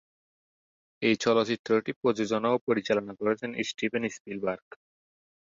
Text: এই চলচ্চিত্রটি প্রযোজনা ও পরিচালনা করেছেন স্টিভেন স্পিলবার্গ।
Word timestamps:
এই 1.01 1.15
চলচ্চিত্রটি 1.23 1.91
প্রযোজনা 2.01 2.49
ও 2.51 2.67
পরিচালনা 2.67 3.13
করেছেন 3.19 3.49
স্টিভেন 3.69 4.03
স্পিলবার্গ। 4.15 4.67